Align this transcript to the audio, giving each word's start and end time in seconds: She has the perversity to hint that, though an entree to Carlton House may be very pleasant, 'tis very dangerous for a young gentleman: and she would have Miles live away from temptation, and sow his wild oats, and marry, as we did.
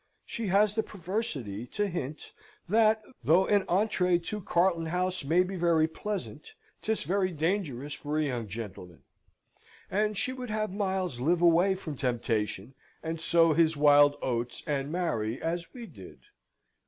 She 0.25 0.47
has 0.47 0.73
the 0.73 0.81
perversity 0.81 1.67
to 1.67 1.85
hint 1.85 2.31
that, 2.67 3.03
though 3.23 3.45
an 3.45 3.65
entree 3.69 4.17
to 4.17 4.41
Carlton 4.41 4.87
House 4.87 5.23
may 5.23 5.43
be 5.43 5.55
very 5.57 5.87
pleasant, 5.87 6.53
'tis 6.81 7.03
very 7.03 7.31
dangerous 7.31 7.93
for 7.93 8.17
a 8.17 8.23
young 8.23 8.47
gentleman: 8.47 9.03
and 9.91 10.17
she 10.17 10.33
would 10.33 10.49
have 10.49 10.73
Miles 10.73 11.19
live 11.19 11.43
away 11.43 11.75
from 11.75 11.95
temptation, 11.97 12.73
and 13.03 13.21
sow 13.21 13.53
his 13.53 13.77
wild 13.77 14.15
oats, 14.23 14.63
and 14.65 14.91
marry, 14.91 15.39
as 15.39 15.71
we 15.71 15.85
did. 15.85 16.21